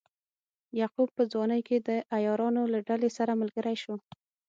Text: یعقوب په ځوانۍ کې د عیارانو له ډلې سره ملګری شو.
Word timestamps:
یعقوب 0.79 1.09
په 1.17 1.23
ځوانۍ 1.31 1.61
کې 1.67 1.77
د 1.87 1.89
عیارانو 2.15 2.61
له 2.73 2.79
ډلې 2.87 3.09
سره 3.17 3.37
ملګری 3.41 3.75
شو. 3.83 3.95